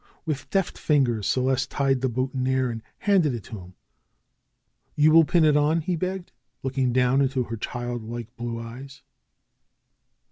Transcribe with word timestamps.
With 0.25 0.49
deft 0.49 0.79
fingers 0.79 1.27
Celeste 1.27 1.69
tied 1.69 2.01
the 2.01 2.09
boutonniere 2.09 2.71
and 2.71 2.81
handed 2.97 3.35
it 3.35 3.43
to 3.43 3.59
him. 3.59 3.75
'^You 4.97 5.09
will 5.11 5.23
pin 5.25 5.45
it 5.45 5.55
on?" 5.55 5.81
he 5.81 5.95
begged, 5.95 6.31
looking 6.63 6.91
down 6.91 7.21
into 7.21 7.43
her 7.43 7.55
child 7.55 8.01
like 8.03 8.35
blue 8.35 8.59
eyes. 8.59 9.03